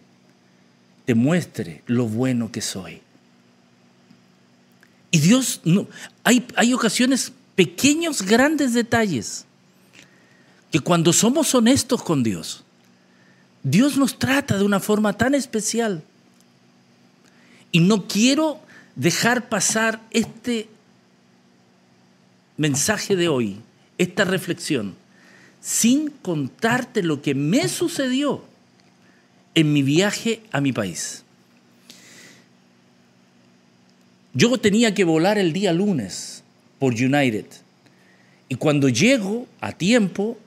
te 1.05 1.15
muestre 1.15 1.85
lo 1.87 2.09
bueno 2.09 2.51
que 2.51 2.61
soy. 2.61 3.01
Y 5.13 5.21
Dios, 5.21 5.61
no, 5.63 5.87
hay, 6.25 6.45
hay 6.57 6.75
ocasiones, 6.75 7.31
pequeños, 7.55 8.23
grandes 8.23 8.75
detalles, 8.75 9.45
que 10.73 10.81
cuando 10.81 11.13
somos 11.13 11.55
honestos 11.55 12.03
con 12.03 12.25
Dios, 12.25 12.65
Dios 13.63 13.97
nos 13.97 14.19
trata 14.19 14.59
de 14.59 14.65
una 14.65 14.81
forma 14.81 15.13
tan 15.13 15.37
especial. 15.37 16.03
Y 17.71 17.79
no 17.79 18.09
quiero 18.09 18.59
dejar 18.97 19.49
pasar 19.49 20.03
este 20.11 20.69
mensaje 22.57 23.15
de 23.15 23.29
hoy, 23.29 23.61
esta 23.97 24.25
reflexión, 24.25 24.97
sin 25.67 26.11
contarte 26.11 27.03
lo 27.03 27.23
que 27.23 27.35
me 27.35 27.67
sucedió 27.67 28.45
en 29.57 29.73
mi 29.73 29.83
viaje 29.83 30.41
a 30.53 30.61
mi 30.61 30.73
país. 30.73 31.25
Yo 34.33 34.57
tenía 34.59 34.95
que 34.95 35.03
volar 35.03 35.39
el 35.39 35.53
día 35.53 35.73
lunes 35.73 36.45
por 36.79 36.93
United 36.93 37.47
y 38.49 38.55
cuando 38.55 38.89
llego 38.89 39.49
a 39.61 39.73
tiempo 39.73 40.39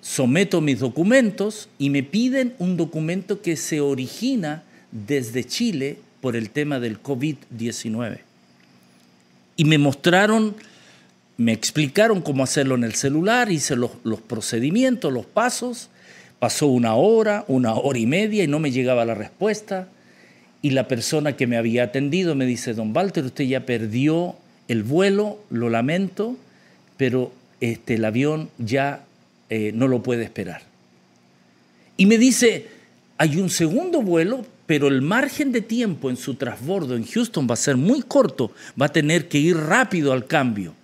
someto 0.00 0.62
mis 0.62 0.78
documentos 0.78 1.68
y 1.76 1.90
me 1.90 2.02
piden 2.02 2.54
un 2.58 2.78
documento 2.78 3.42
que 3.42 3.58
se 3.58 3.82
origina 3.82 4.62
desde 4.90 5.44
Chile 5.44 5.98
por 6.22 6.34
el 6.34 6.48
tema 6.48 6.80
del 6.80 7.02
COVID-19. 7.02 8.20
Y 9.58 9.66
me 9.66 9.76
mostraron, 9.76 10.56
me 11.40 11.54
explicaron 11.54 12.20
cómo 12.20 12.44
hacerlo 12.44 12.74
en 12.74 12.84
el 12.84 12.94
celular, 12.94 13.50
hice 13.50 13.74
los, 13.74 13.92
los 14.04 14.20
procedimientos, 14.20 15.10
los 15.10 15.24
pasos, 15.24 15.88
pasó 16.38 16.66
una 16.66 16.96
hora, 16.96 17.46
una 17.48 17.72
hora 17.72 17.98
y 17.98 18.04
media 18.04 18.44
y 18.44 18.46
no 18.46 18.58
me 18.58 18.70
llegaba 18.70 19.06
la 19.06 19.14
respuesta. 19.14 19.88
Y 20.60 20.72
la 20.72 20.86
persona 20.86 21.38
que 21.38 21.46
me 21.46 21.56
había 21.56 21.84
atendido 21.84 22.34
me 22.34 22.44
dice, 22.44 22.74
don 22.74 22.94
Walter, 22.94 23.24
usted 23.24 23.44
ya 23.44 23.64
perdió 23.64 24.36
el 24.68 24.82
vuelo, 24.82 25.38
lo 25.48 25.70
lamento, 25.70 26.36
pero 26.98 27.32
este, 27.62 27.94
el 27.94 28.04
avión 28.04 28.50
ya 28.58 29.06
eh, 29.48 29.72
no 29.74 29.88
lo 29.88 30.02
puede 30.02 30.24
esperar. 30.24 30.60
Y 31.96 32.04
me 32.04 32.18
dice, 32.18 32.66
hay 33.16 33.38
un 33.38 33.48
segundo 33.48 34.02
vuelo, 34.02 34.44
pero 34.66 34.88
el 34.88 35.00
margen 35.00 35.52
de 35.52 35.62
tiempo 35.62 36.10
en 36.10 36.18
su 36.18 36.34
transbordo 36.34 36.96
en 36.96 37.06
Houston 37.06 37.46
va 37.48 37.54
a 37.54 37.56
ser 37.56 37.78
muy 37.78 38.02
corto, 38.02 38.52
va 38.78 38.86
a 38.86 38.92
tener 38.92 39.26
que 39.26 39.38
ir 39.38 39.56
rápido 39.56 40.12
al 40.12 40.26
cambio. 40.26 40.74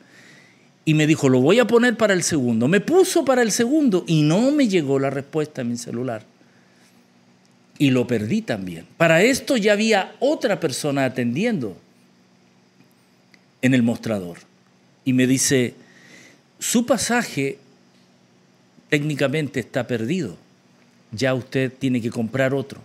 Y 0.88 0.94
me 0.94 1.08
dijo, 1.08 1.28
lo 1.28 1.40
voy 1.40 1.58
a 1.58 1.66
poner 1.66 1.96
para 1.96 2.14
el 2.14 2.22
segundo. 2.22 2.68
Me 2.68 2.80
puso 2.80 3.24
para 3.24 3.42
el 3.42 3.50
segundo 3.50 4.04
y 4.06 4.22
no 4.22 4.52
me 4.52 4.68
llegó 4.68 5.00
la 5.00 5.10
respuesta 5.10 5.62
en 5.62 5.70
mi 5.70 5.76
celular. 5.76 6.22
Y 7.76 7.90
lo 7.90 8.06
perdí 8.06 8.40
también. 8.40 8.86
Para 8.96 9.20
esto 9.20 9.56
ya 9.56 9.72
había 9.72 10.14
otra 10.20 10.60
persona 10.60 11.04
atendiendo 11.04 11.76
en 13.62 13.74
el 13.74 13.82
mostrador. 13.82 14.38
Y 15.04 15.12
me 15.12 15.26
dice, 15.26 15.74
su 16.60 16.86
pasaje 16.86 17.58
técnicamente 18.88 19.58
está 19.58 19.88
perdido. 19.88 20.36
Ya 21.10 21.34
usted 21.34 21.72
tiene 21.76 22.00
que 22.00 22.10
comprar 22.10 22.54
otro. 22.54 22.80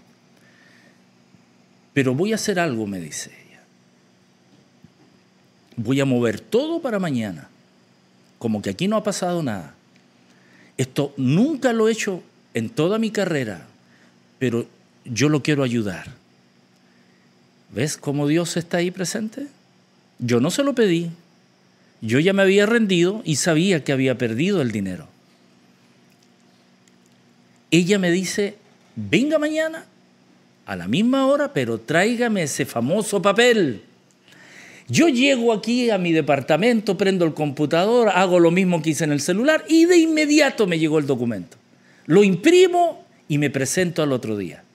Pero 1.94 2.16
voy 2.16 2.32
a 2.32 2.36
hacer 2.36 2.60
algo, 2.60 2.88
me 2.88 3.00
dice 3.00 3.30
ella. 3.48 3.62
Voy 5.76 6.00
a 6.00 6.06
mover 6.06 6.40
todo 6.40 6.82
para 6.82 6.98
mañana. 6.98 7.48
Como 8.42 8.62
que 8.62 8.72
aquí 8.72 8.88
no 8.88 8.98
ha 8.98 9.04
pasado 9.04 9.44
nada. 9.44 9.76
Esto 10.78 11.14
nunca 11.16 11.74
lo 11.74 11.88
he 11.88 11.92
hecho 11.92 12.24
en 12.56 12.72
toda 12.72 12.98
mi 12.98 13.12
carrera, 13.12 13.68
pero 14.40 14.66
yo 15.06 15.30
lo 15.30 15.44
quiero 15.44 15.62
ayudar. 15.62 16.08
¿Ves 17.70 17.98
cómo 17.98 18.28
Dios 18.28 18.58
está 18.58 18.78
ahí 18.78 18.90
presente? 18.90 19.46
Yo 20.18 20.40
no 20.40 20.50
se 20.50 20.64
lo 20.64 20.74
pedí. 20.74 21.12
Yo 22.02 22.18
ya 22.20 22.34
me 22.34 22.42
había 22.42 22.66
rendido 22.66 23.22
y 23.26 23.36
sabía 23.36 23.84
que 23.84 23.92
había 23.92 24.18
perdido 24.18 24.62
el 24.64 24.72
dinero 24.72 25.12
ella 27.72 27.98
me 27.98 28.12
dice, 28.12 28.56
venga 28.96 29.40
mañana 29.40 29.86
a 30.66 30.76
la 30.76 30.88
misma 30.88 31.26
hora, 31.26 31.54
pero 31.54 31.80
tráigame 31.80 32.44
ese 32.44 32.66
famoso 32.66 33.22
papel. 33.22 33.82
Yo 34.92 35.08
llego 35.08 35.54
aquí 35.54 35.90
a 35.90 35.98
mi 35.98 36.12
departamento, 36.12 36.98
prendo 36.98 37.24
el 37.24 37.34
computador, 37.34 38.10
hago 38.10 38.42
lo 38.42 38.52
mismo 38.52 38.82
que 38.82 38.90
hice 38.90 39.06
en 39.06 39.14
el 39.14 39.22
celular 39.22 39.64
y 39.70 39.86
de 39.86 39.98
inmediato 39.98 40.68
me 40.68 40.80
llegó 40.80 41.00
el 41.00 41.08
documento. 41.08 41.56
Lo 42.08 42.26
imprimo 42.26 43.06
y 43.30 43.38
me 43.38 43.50
presento 43.50 44.04
al 44.04 44.12
otro 44.12 44.36
día. 44.36 44.66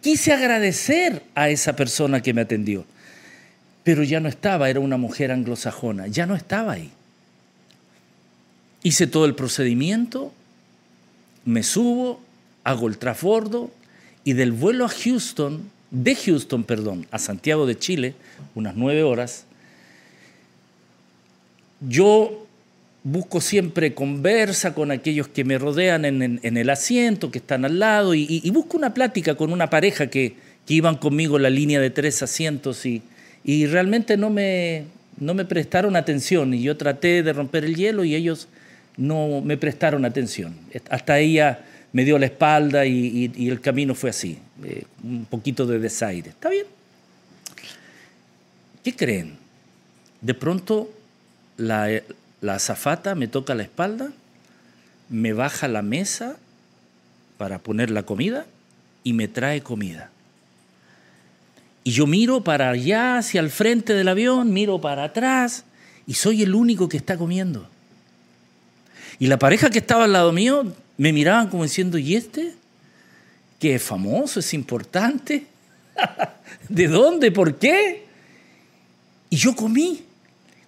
Quise 0.00 0.32
agradecer 0.32 1.24
a 1.34 1.48
esa 1.48 1.74
persona 1.74 2.22
que 2.22 2.32
me 2.32 2.42
atendió, 2.42 2.84
pero 3.82 4.04
ya 4.04 4.20
no 4.20 4.28
estaba, 4.28 4.70
era 4.70 4.78
una 4.78 4.96
mujer 4.96 5.32
anglosajona, 5.32 6.06
ya 6.06 6.24
no 6.24 6.36
estaba 6.36 6.74
ahí. 6.74 6.92
Hice 8.84 9.08
todo 9.08 9.24
el 9.24 9.34
procedimiento, 9.34 10.32
me 11.44 11.64
subo, 11.64 12.20
hago 12.62 12.86
el 12.86 12.96
transbordo 12.96 13.72
y 14.22 14.34
del 14.34 14.52
vuelo 14.52 14.84
a 14.84 14.88
Houston, 14.88 15.68
de 15.92 16.16
Houston, 16.16 16.64
perdón, 16.64 17.06
a 17.10 17.18
Santiago 17.18 17.66
de 17.66 17.78
Chile, 17.78 18.14
unas 18.54 18.74
nueve 18.74 19.02
horas, 19.02 19.44
yo 21.80 22.46
busco 23.04 23.40
siempre 23.40 23.94
conversa 23.94 24.74
con 24.74 24.90
aquellos 24.90 25.28
que 25.28 25.44
me 25.44 25.58
rodean 25.58 26.04
en, 26.04 26.56
el 26.56 26.70
asiento, 26.70 27.30
que 27.30 27.38
están 27.38 27.64
al 27.64 27.78
lado, 27.78 28.14
y, 28.14 28.50
busco 28.50 28.76
una 28.76 28.94
plática 28.94 29.34
con 29.34 29.52
una 29.52 29.68
pareja 29.68 30.08
que, 30.08 30.34
que, 30.66 30.74
iban 30.74 30.96
conmigo 30.96 31.36
en 31.36 31.42
la 31.42 31.50
línea 31.50 31.78
de 31.78 31.90
tres 31.90 32.22
asientos 32.22 32.86
y, 32.86 33.02
y 33.44 33.66
realmente 33.66 34.16
no 34.16 34.30
me, 34.30 34.84
no 35.18 35.34
me 35.34 35.44
prestaron 35.44 35.96
atención 35.96 36.54
y 36.54 36.62
yo 36.62 36.76
traté 36.76 37.22
de 37.22 37.32
romper 37.34 37.64
el 37.64 37.76
hielo 37.76 38.04
y 38.04 38.14
ellos 38.14 38.48
no 38.96 39.42
me 39.42 39.58
prestaron 39.58 40.04
atención. 40.04 40.54
Hasta 40.88 41.18
ella 41.18 41.64
me 41.92 42.04
dio 42.04 42.18
la 42.18 42.26
espalda 42.26 42.86
y, 42.86 43.48
el 43.48 43.60
camino 43.60 43.94
fue 43.94 44.10
así, 44.10 44.38
eh, 44.64 44.84
un 45.02 45.26
poquito 45.26 45.66
de 45.66 45.78
desaire. 45.78 46.30
¿Está 46.30 46.48
bien? 46.48 46.66
¿Qué 48.82 48.96
creen? 48.96 49.36
De 50.20 50.34
pronto 50.34 50.90
la, 51.56 51.88
la 52.40 52.54
azafata 52.54 53.14
me 53.14 53.28
toca 53.28 53.54
la 53.54 53.62
espalda, 53.62 54.10
me 55.08 55.32
baja 55.32 55.68
la 55.68 55.82
mesa 55.82 56.36
para 57.36 57.58
poner 57.58 57.90
la 57.90 58.04
comida 58.04 58.46
y 59.04 59.12
me 59.12 59.28
trae 59.28 59.62
comida. 59.62 60.10
Y 61.84 61.90
yo 61.90 62.06
miro 62.06 62.44
para 62.44 62.70
allá, 62.70 63.18
hacia 63.18 63.40
el 63.40 63.50
frente 63.50 63.94
del 63.94 64.08
avión, 64.08 64.52
miro 64.52 64.80
para 64.80 65.04
atrás 65.04 65.64
y 66.06 66.14
soy 66.14 66.42
el 66.42 66.54
único 66.54 66.88
que 66.88 66.96
está 66.96 67.18
comiendo. 67.18 67.68
Y 69.18 69.26
la 69.26 69.38
pareja 69.38 69.70
que 69.70 69.78
estaba 69.78 70.04
al 70.04 70.12
lado 70.12 70.32
mío 70.32 70.72
me 70.96 71.12
miraban 71.12 71.48
como 71.48 71.64
diciendo, 71.64 71.98
¿y 71.98 72.16
este? 72.16 72.54
Que 73.58 73.76
es 73.76 73.82
famoso, 73.82 74.40
es 74.40 74.54
importante. 74.54 75.46
¿De 76.68 76.88
dónde? 76.88 77.32
¿Por 77.32 77.58
qué? 77.58 78.04
Y 79.30 79.36
yo 79.36 79.54
comí. 79.54 80.04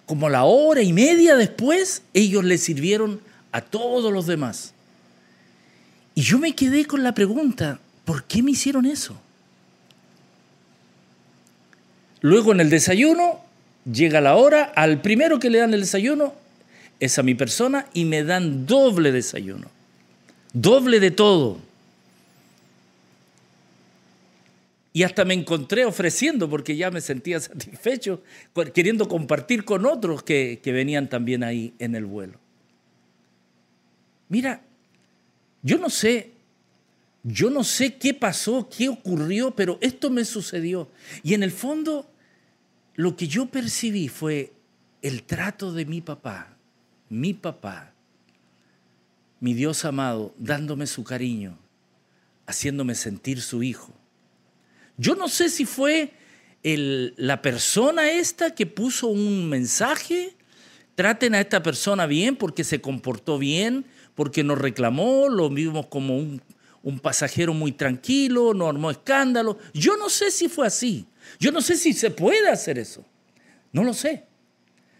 Como 0.05 0.29
la 0.29 0.43
hora 0.43 0.83
y 0.83 0.93
media 0.93 1.35
después, 1.35 2.03
ellos 2.13 2.43
le 2.43 2.57
sirvieron 2.59 3.19
a 3.51 3.61
todos 3.61 4.13
los 4.13 4.27
demás. 4.27 4.73
Y 6.13 6.21
yo 6.21 6.37
me 6.37 6.55
quedé 6.55 6.85
con 6.85 7.03
la 7.03 7.13
pregunta, 7.13 7.79
¿por 8.05 8.23
qué 8.23 8.43
me 8.43 8.51
hicieron 8.51 8.85
eso? 8.85 9.19
Luego 12.21 12.53
en 12.53 12.59
el 12.59 12.69
desayuno, 12.69 13.39
llega 13.91 14.21
la 14.21 14.35
hora, 14.35 14.63
al 14.75 15.01
primero 15.01 15.39
que 15.39 15.49
le 15.49 15.59
dan 15.59 15.73
el 15.73 15.81
desayuno, 15.81 16.33
es 16.99 17.19
a 17.19 17.23
mi 17.23 17.35
persona 17.35 17.87
y 17.93 18.05
me 18.05 18.23
dan 18.23 18.65
doble 18.65 19.11
desayuno, 19.11 19.67
doble 20.55 20.99
de 20.99 21.11
todo. 21.11 21.59
Y 24.93 25.03
hasta 25.03 25.25
me 25.25 25.33
encontré 25.33 25.83
ofreciendo 25.83 26.49
porque 26.49 26.77
ya 26.77 26.89
me 26.89 27.01
sentía 27.01 27.39
satisfecho, 27.41 28.23
queriendo 28.73 29.09
compartir 29.09 29.65
con 29.65 29.85
otros 29.85 30.23
que, 30.23 30.61
que 30.63 30.71
venían 30.71 31.09
también 31.09 31.43
ahí 31.43 31.73
en 31.79 31.95
el 31.95 32.05
vuelo. 32.05 32.39
Mira, 34.29 34.61
yo 35.61 35.77
no 35.77 35.89
sé, 35.89 36.31
yo 37.23 37.49
no 37.49 37.65
sé 37.65 37.97
qué 37.97 38.13
pasó, 38.13 38.69
qué 38.69 38.87
ocurrió, 38.87 39.51
pero 39.51 39.77
esto 39.81 40.09
me 40.09 40.23
sucedió. 40.23 40.89
Y 41.23 41.33
en 41.33 41.43
el 41.43 41.51
fondo, 41.51 42.09
lo 42.95 43.17
que 43.17 43.27
yo 43.27 43.47
percibí 43.47 44.07
fue 44.07 44.53
el 45.01 45.23
trato 45.23 45.73
de 45.73 45.85
mi 45.85 45.99
papá, 45.99 46.55
mi 47.09 47.33
papá, 47.33 47.94
mi 49.39 49.53
Dios 49.53 49.85
amado, 49.85 50.33
dándome 50.37 50.87
su 50.87 51.03
cariño, 51.03 51.57
haciéndome 52.45 52.95
sentir 52.95 53.41
su 53.41 53.63
hijo. 53.63 53.93
Yo 54.97 55.15
no 55.15 55.27
sé 55.27 55.49
si 55.49 55.65
fue 55.65 56.13
la 56.63 57.41
persona 57.41 58.09
esta 58.09 58.55
que 58.55 58.65
puso 58.65 59.07
un 59.07 59.49
mensaje, 59.49 60.35
traten 60.95 61.35
a 61.35 61.41
esta 61.41 61.61
persona 61.61 62.07
bien 62.07 62.35
porque 62.35 62.63
se 62.63 62.81
comportó 62.81 63.37
bien, 63.37 63.85
porque 64.15 64.43
nos 64.43 64.57
reclamó, 64.57 65.27
lo 65.29 65.49
vimos 65.49 65.87
como 65.87 66.17
un, 66.17 66.41
un 66.81 66.99
pasajero 66.99 67.53
muy 67.53 67.71
tranquilo, 67.71 68.53
no 68.53 68.67
armó 68.67 68.89
escándalo. 68.89 69.57
Yo 69.73 69.97
no 69.97 70.09
sé 70.09 70.31
si 70.31 70.47
fue 70.47 70.67
así. 70.67 71.05
Yo 71.39 71.51
no 71.51 71.61
sé 71.61 71.75
si 71.77 71.93
se 71.93 72.09
puede 72.09 72.49
hacer 72.49 72.79
eso. 72.79 73.03
No 73.71 73.83
lo 73.83 73.93
sé. 73.93 74.23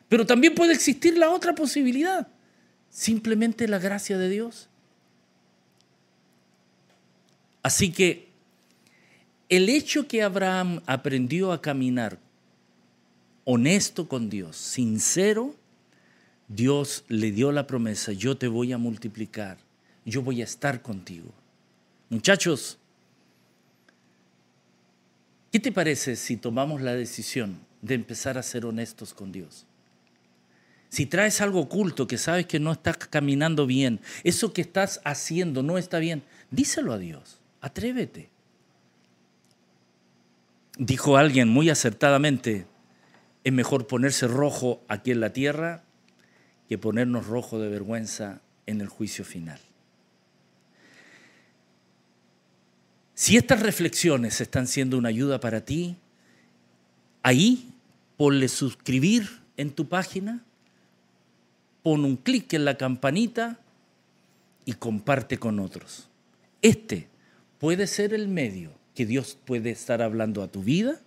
Pero 0.10 0.26
también 0.26 0.54
puede 0.54 0.74
existir 0.74 1.18
la 1.18 1.30
otra 1.30 1.56
posibilidad. 1.56 2.28
Simplemente 2.96 3.68
la 3.68 3.78
gracia 3.78 4.18
de 4.18 4.30
Dios. 4.30 4.70
Así 7.62 7.92
que 7.92 8.30
el 9.50 9.68
hecho 9.68 10.08
que 10.08 10.24
Abraham 10.24 10.82
aprendió 10.86 11.52
a 11.52 11.62
caminar 11.62 12.18
honesto 13.44 14.08
con 14.08 14.30
Dios, 14.30 14.56
sincero, 14.56 15.54
Dios 16.48 17.04
le 17.10 17.34
dio 17.34 17.52
la 17.52 17.68
promesa, 17.68 18.14
yo 18.14 18.38
te 18.38 18.48
voy 18.48 18.72
a 18.72 18.78
multiplicar, 18.78 19.58
yo 20.06 20.22
voy 20.22 20.40
a 20.40 20.46
estar 20.46 20.82
contigo. 20.82 21.34
Muchachos, 22.10 22.78
¿qué 25.52 25.60
te 25.60 25.74
parece 25.74 26.16
si 26.16 26.38
tomamos 26.38 26.82
la 26.82 26.94
decisión 26.94 27.60
de 27.82 27.96
empezar 27.96 28.38
a 28.38 28.44
ser 28.44 28.66
honestos 28.66 29.14
con 29.14 29.34
Dios? 29.34 29.66
Si 30.96 31.06
traes 31.06 31.42
algo 31.42 31.60
oculto 31.60 32.08
que 32.08 32.18
sabes 32.18 32.46
que 32.46 32.58
no 32.58 32.72
estás 32.72 32.96
caminando 32.96 33.66
bien, 33.66 34.00
eso 34.24 34.54
que 34.54 34.62
estás 34.62 35.02
haciendo 35.04 35.62
no 35.62 35.78
está 35.78 36.00
bien, 36.00 36.24
díselo 36.52 36.94
a 36.94 36.98
Dios, 36.98 37.42
atrévete. 37.60 38.30
Dijo 40.78 41.18
alguien 41.18 41.50
muy 41.50 41.70
acertadamente, 41.70 42.66
es 43.44 43.52
mejor 43.52 43.88
ponerse 43.88 44.26
rojo 44.30 44.86
aquí 44.88 45.12
en 45.12 45.20
la 45.20 45.34
tierra 45.34 45.84
que 46.70 46.78
ponernos 46.78 47.28
rojo 47.28 47.60
de 47.60 47.68
vergüenza 47.68 48.40
en 48.66 48.80
el 48.80 48.88
juicio 48.88 49.26
final. 49.26 49.60
Si 53.16 53.36
estas 53.36 53.60
reflexiones 53.60 54.40
están 54.40 54.66
siendo 54.66 54.98
una 54.98 55.10
ayuda 55.10 55.42
para 55.42 55.60
ti, 55.60 55.98
ahí 57.22 57.74
ponle 58.16 58.48
suscribir 58.48 59.42
en 59.58 59.72
tu 59.72 59.90
página, 59.90 60.42
pon 61.86 62.04
un 62.04 62.16
clic 62.16 62.52
en 62.54 62.66
la 62.66 62.78
campanita 62.78 63.60
y 64.66 64.74
comparte 64.74 65.38
con 65.38 65.60
otros. 65.60 66.10
Este 66.64 67.08
puede 67.60 67.86
ser 67.86 68.12
el 68.12 68.28
medio 68.28 68.72
que 68.96 69.06
Dios 69.06 69.38
puede 69.46 69.70
estar 69.70 70.02
hablando 70.02 70.42
a 70.42 70.48
tu 70.48 70.64
vida, 70.64 71.00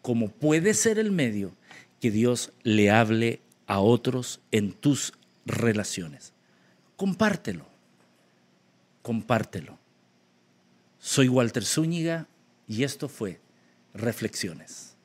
como 0.00 0.28
puede 0.28 0.72
ser 0.72 0.98
el 0.98 1.10
medio 1.10 1.52
que 2.00 2.10
Dios 2.10 2.52
le 2.62 2.90
hable 2.90 3.42
a 3.66 3.80
otros 3.80 4.40
en 4.50 4.72
tus 4.72 5.12
relaciones. 5.44 6.32
Compártelo, 6.96 7.66
compártelo. 9.02 9.78
Soy 10.98 11.28
Walter 11.28 11.66
Zúñiga 11.66 12.26
y 12.66 12.84
esto 12.84 13.10
fue 13.10 13.40
Reflexiones. 13.92 14.96